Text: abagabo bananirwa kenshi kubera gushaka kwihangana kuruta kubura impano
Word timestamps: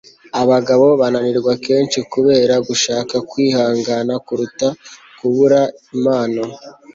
abagabo 0.41 0.85
bananirwa 0.99 1.53
kenshi 1.65 1.99
kubera 2.13 2.53
gushaka 2.67 3.15
kwihangana 3.29 4.13
kuruta 4.25 4.67
kubura 5.17 5.61
impano 5.95 6.43